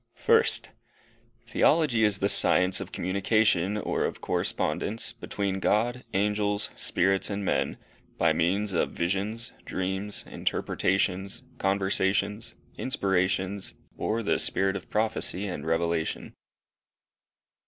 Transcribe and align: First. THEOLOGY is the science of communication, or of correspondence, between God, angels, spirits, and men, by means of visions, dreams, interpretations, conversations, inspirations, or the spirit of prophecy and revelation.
First. 0.17 0.71
THEOLOGY 1.51 2.03
is 2.03 2.17
the 2.17 2.27
science 2.27 2.79
of 2.81 2.91
communication, 2.91 3.77
or 3.77 4.03
of 4.03 4.19
correspondence, 4.19 5.13
between 5.13 5.59
God, 5.59 6.05
angels, 6.15 6.71
spirits, 6.75 7.29
and 7.29 7.45
men, 7.45 7.77
by 8.17 8.33
means 8.33 8.73
of 8.73 8.93
visions, 8.93 9.51
dreams, 9.63 10.25
interpretations, 10.27 11.43
conversations, 11.59 12.55
inspirations, 12.79 13.75
or 13.95 14.23
the 14.23 14.39
spirit 14.39 14.75
of 14.75 14.89
prophecy 14.89 15.45
and 15.45 15.67
revelation. 15.67 16.33